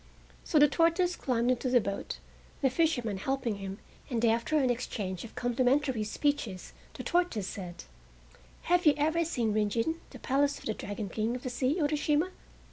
[0.43, 2.17] So the tortoise climbed into the boat,
[2.63, 3.77] the fisherman helping him,
[4.09, 7.83] and after an exchange of complimentary speeches the tortoise said:
[8.63, 11.75] "Have you ever seen Rin Gin, the Palace of the Dragon King of the Sea,
[11.79, 12.31] Urashima?"